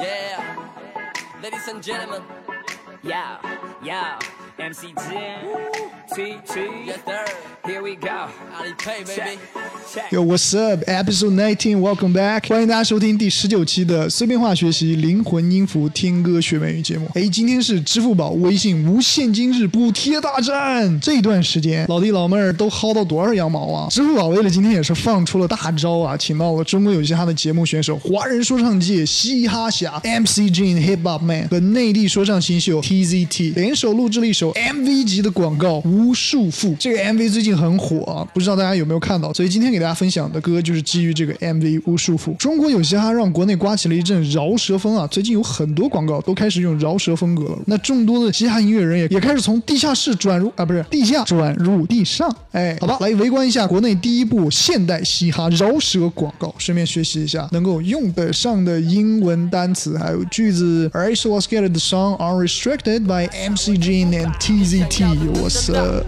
[0.00, 0.56] Yeah,
[1.40, 2.22] ladies and gentlemen.
[3.04, 3.38] Yeah,
[3.82, 4.18] yeah,
[4.58, 5.70] MC Jin.
[6.14, 6.82] T T.
[6.86, 7.53] Yes, sir.
[7.66, 7.80] Yo,
[10.20, 10.80] what's up?
[10.86, 12.46] Episode 19, welcome back!
[12.48, 17.08] 欢迎大家收听第十九期的碎片化学习灵魂音符听歌学美语节目。
[17.14, 23.88] 哎，今天是支付宝、微信无限今日补贴大战，这段时间老弟老妹儿都薅到多少羊毛啊？
[23.88, 36.68] 支付宝为了今天也是放出了大招啊，请到了中国有嘻哈的节目选手、华人说唱界嘻哈侠 MC j e n Hip Hop Man 和内地说唱新秀 T Z T 联手录制了一首 MV 级的广告《无束缚》。
[36.76, 37.53] 这个 MV 最近。
[37.54, 39.32] 很火，啊，不知道大家有没有看到？
[39.32, 42.30] 所以今天给大家分享的歌就是基于这个 MV《无束缚》。
[42.36, 45.06] 中国有嘻哈让国内刮起了一阵饶舌风啊！
[45.06, 47.58] 最近有很多广告都开始用饶舌风格了。
[47.66, 52.34] 那众多的嘻哈音乐人也也开始从地下室转入啊，不是地下转入地上。
[52.52, 60.90] 哎，好吧，来围观一下国内第一部现代嘻哈饶舌广告，顺便学习一下能够用得上的英文单词还有句子。
[60.92, 64.38] I was g e t t i the song unrestricted by MC j a n and
[64.38, 65.04] T Z T.
[65.04, 66.04] What's up？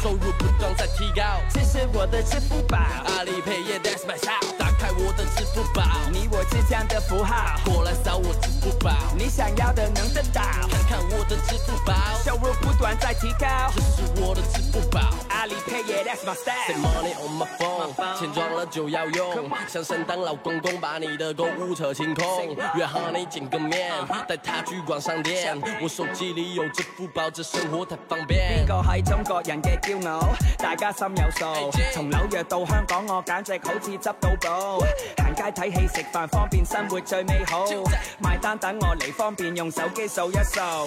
[0.00, 13.61] 收入不断在提高，这是我的支付宝，阿里 PAY dash 板上，打开我的支付宝，你我之间的符号，过来扫我支付宝，你想要的能得到，看看我的支付宝，收入不断在提高。
[16.22, 16.76] my money Say stack
[17.22, 17.46] on
[17.94, 22.56] phone，钱赚了就要用，像圣诞老公公把你的购物车清空。
[22.74, 23.92] 约好你见个面，
[24.28, 25.60] 带他去逛商店。
[25.80, 28.64] 我手机里有支付宝，这生活太方便。
[28.64, 30.20] 呢个系中国人嘅骄傲，
[30.58, 31.70] 大家心有数。
[31.92, 34.78] 从纽约到香港，我简直好似执到宝。
[35.50, 37.64] 街睇戏食饭方便，生活最美好。
[38.20, 40.86] 买单等我嚟方便，用手机扫一扫。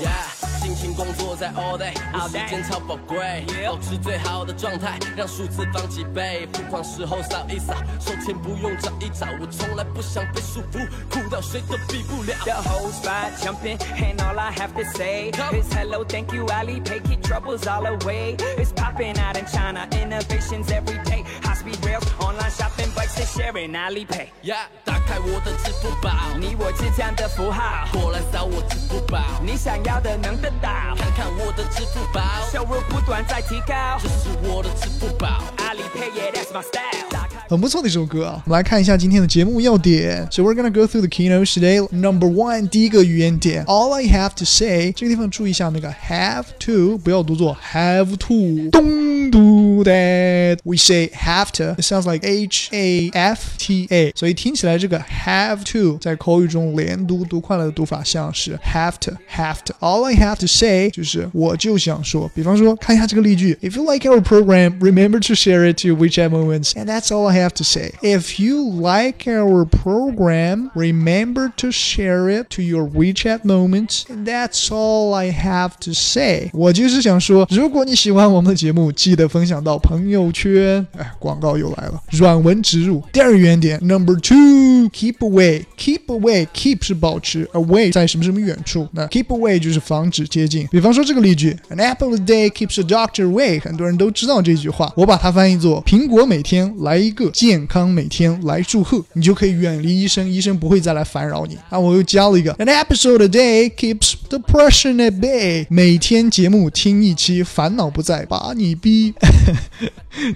[0.62, 1.92] 辛勤工作在 all day，
[2.28, 6.48] 时间超宝贵，保持最好的状态，让数字翻几倍。
[6.54, 12.34] 付款时候扫一扫，收钱不用找一找，我从来不想被束缚，苦到谁都比不了。
[12.46, 17.02] The whole spot jumping and all I have to say is hello, thank you, Ali, pay
[17.02, 18.38] keep troubles all away.
[18.58, 21.26] It's popping out in China, innovations every day.
[21.56, 23.42] h i g s p e e a l online shopping, bikes and s h
[23.42, 24.28] a r i n Alipay.
[24.44, 30.68] y e a 打开我的支付宝，你我之间的符号，过来扫我支付宝，你想要的能得到。
[30.98, 32.20] 看看我的支付宝，
[32.52, 37.24] 收入不断在提高，这是我的支付宝，Alipay, yeah, that's my style.
[37.48, 40.28] 很不错的一首歌我们来看一下今天的节目要点。
[40.32, 41.80] So we're gonna go through the keynote today.
[41.92, 49.75] Number one，第一个语言点，All I have to say，这个地方注意一下，那个 have to 不要读作 have to，咚咚。
[49.75, 50.61] do that.
[50.65, 51.75] We say have to.
[51.79, 60.05] It sounds like H A F T A，所以听起来这个 have to 在口语中连读读快乐的读法像是 have to have to。All
[60.05, 65.97] I have to say 就是我就想说，比方说看一下这个例句，If you like our program, remember to share it to your
[65.97, 67.95] WeChat moments, and that's all I have to say.
[68.03, 74.71] If you like our program, remember to share it to your WeChat moments, and that's
[74.71, 76.51] all I have to say.
[76.53, 83.02] 我就是想说，如果你喜欢我们的节目，记得分享 到朋友圈，哎，广告又来了，软文植入。
[83.12, 90.66] 第二原点，number two，keep away，keep away，keep 是保持，away 在什么什么远处，那 keep away 就是防止接近。
[90.72, 101.58] 比方说这个例句，an apple a day keeps the doctor away，很多人都知道这句话，我把它翻译作苹果每天来一个，健康每天来祝贺，你就可以远离医生，医生不会再来烦扰你。
[101.70, 109.16] 啊，我又加了一个，an episode a day keeps the p r e s s i o n at bay，每天节目听一期，烦恼不在，把你逼。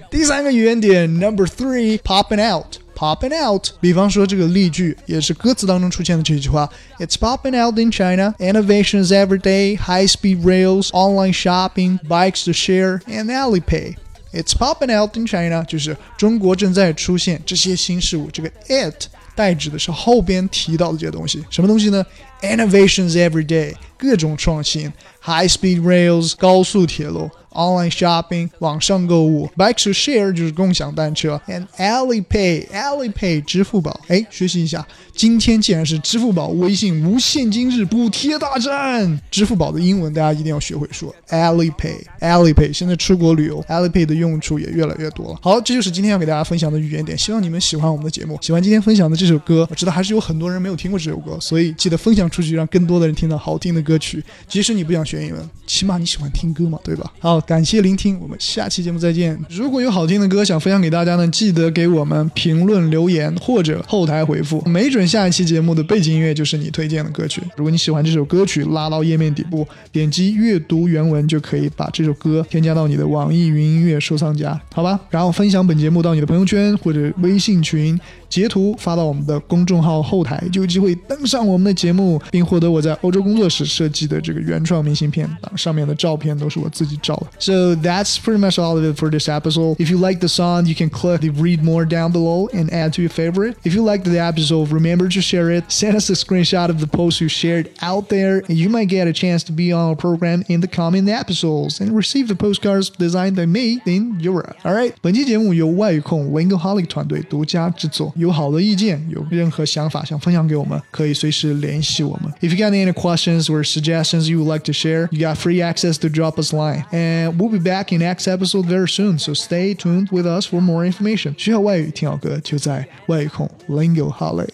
[0.09, 8.33] 第三个语言点，Number three，popping out。Popping out，比方说这个例句也是歌词当中出现的这句话，It's popping out in China.
[8.39, 13.97] Innovations every day, high-speed rails, online shopping, bikes to share, and Alipay.
[14.31, 18.29] It's popping out in China，就是中国正在出现这些新事物。
[18.31, 22.01] 这个 it 代指的是后边提到的这些东西，什么东西呢
[22.42, 24.90] Innovations every day，各种创新
[25.24, 34.00] ；High-speed rails，高速铁路；Online shopping，网上购物；Bike to share，就是共享单车；And Alipay，Alipay，支付宝。
[34.08, 39.20] 哎，学习一下，今天竟然是支付宝、微信无限今日补贴大战。
[39.30, 42.72] 支付宝的英文大家一定要学会说 Alipay，Alipay。
[42.72, 45.38] 现在出国旅游，Alipay 的用处也越来越多了。
[45.42, 47.18] 好，这就是今天要给大家分享的语言点。
[47.18, 49.66] 希望你们喜欢我们的节目，喜欢今天分享的这首歌。
[49.70, 52.29] 我知道还是有很多人没有听过这首歌，所以记得分享。
[52.30, 57.12] 出去让更多的人听到好听的歌曲，即使你不想学英文，起码你喜欢听歌嘛，对吧？
[57.18, 59.36] 好，感谢聆听，我们下期节目再见。
[59.50, 67.42] 如果有好听的歌想分享给大家呢，记得给我们评论留言或者后台回复，没准下一期节目的背景音乐就是你推荐的歌曲。
[67.56, 74.98] 如果你喜欢这首歌曲，拉到页面底部点击阅读原文就可以把这首歌添加到你的网易云音乐收藏夹，好吧？
[75.10, 77.98] 然后分享本节目到你的朋友圈或者微信群，
[78.28, 82.19] 截图发到我们的公众号后台就有机会登上我们的节目。
[82.31, 87.27] 并获得我在欧洲工作室设计的这个原创明信片，上面的照片都是我自己照的。
[87.39, 89.77] So that's pretty much all of it for this episode.
[89.77, 92.91] If you like the song, you can click the read more down below and add
[92.93, 93.55] to your favorite.
[93.63, 95.65] If you liked the episode, remember to share it.
[95.69, 99.07] Send us a screenshot of the post you shared out there, and you might get
[99.07, 102.89] a chance to be on our program in the coming episodes and receive the postcards
[102.97, 104.55] designed by me in Europe.
[104.63, 108.13] All right，本期节目由外语控 Lingoholic 团队独家制作。
[108.15, 112.33] 有好的意见，有任何想法想分享给我们，可以随时联系我 们。
[112.41, 115.97] If you got any questions or suggestions you would like to share, you got free access
[115.99, 116.85] to drop us line.
[116.91, 120.61] And we'll be back in next episode very soon, so stay tuned with us for
[120.61, 121.35] more information.
[121.37, 124.49] 需要外语听好歌，就在外语控 Lingoholic。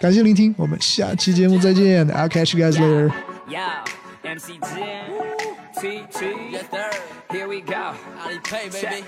[0.00, 2.06] 感谢聆听，我们下期节目再见。
[2.08, 3.10] I'll catch you guys later.
[3.48, 3.60] Yo,
[4.22, 5.04] MC Jin,
[5.80, 6.90] T T, Yes sir，
[7.30, 7.94] here we go.
[8.18, 9.04] 阿里配 Check, baby。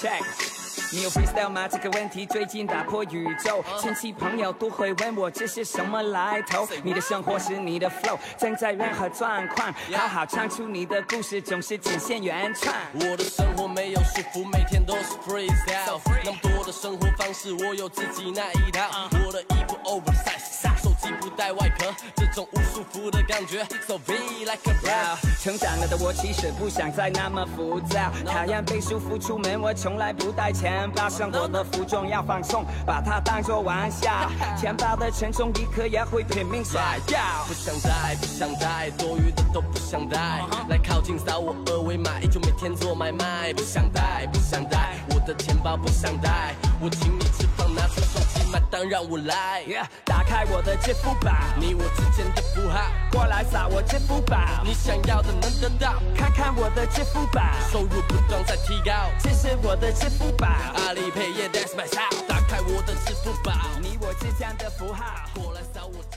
[0.00, 0.51] check.
[0.93, 1.67] 你有 freestyle 吗？
[1.67, 6.67] 这个问题最近打破宇宙，亲戚朋友都会问我这是什么来头。
[6.83, 12.71] 你的生活是你的 flow，站在任何状况，好好唱出你的故事，总是仅限原创。
[12.93, 15.99] 我的生活没有束缚，每天都是 freestyle。
[16.23, 19.09] 那么多的生活方式，我有自己那一套。
[19.25, 20.62] 我的衣服 o v e r s i z e
[21.19, 23.65] 不带外壳，这种无束缚的感觉。
[23.87, 24.13] So be
[24.45, 25.17] like a wow。
[25.41, 29.19] 成长了的我其实不想再那么浮躁，讨厌被束缚。
[29.19, 34.31] 出门我从来不带钱，包上我的服重要放松，把它当作玩笑。
[34.59, 37.19] 钱包的沉重一刻也会拼命甩掉。
[37.47, 40.41] 不想带，不想带，多余的都不想带。
[40.69, 43.51] 来靠近扫我二维码，依旧每天做买卖。
[43.53, 46.55] 不想带，不想带，我的钱包不想带。
[46.79, 48.42] 我请你吃饭，拿出手机。
[48.71, 49.63] 当让我来，
[50.05, 52.79] 打开我的支付宝，你我之间的符号，
[53.11, 57.41] 过来扫我支付宝，你想要的能得到，看看我的支付宝，
[57.71, 63.51] 收入不断在提高，这是我的支付宝，阿里配 a y that's my s y l e 打开我的支付宝，
[63.81, 65.03] 你我之间的符号，
[65.35, 66.12] 过来扫我。